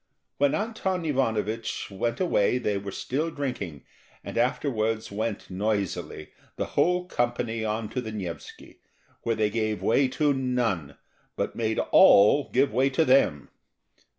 When 0.39 0.55
Anton 0.55 1.05
Ivanovich 1.05 1.89
went 1.91 2.19
away 2.19 2.57
they 2.57 2.75
were 2.75 2.89
still 2.91 3.29
drinking, 3.29 3.83
and 4.23 4.35
afterwards 4.35 5.11
went 5.11 5.51
noisily, 5.51 6.29
the 6.55 6.65
whole 6.73 7.05
company, 7.05 7.63
on 7.63 7.87
to 7.89 8.01
the 8.01 8.11
Nevsky, 8.11 8.79
where 9.21 9.35
they 9.35 9.51
gave 9.51 9.83
way 9.83 10.07
to 10.07 10.33
none, 10.33 10.97
but 11.35 11.55
made 11.55 11.77
all 11.91 12.49
give 12.49 12.73
way 12.73 12.89
to 12.89 13.05
them. 13.05 13.49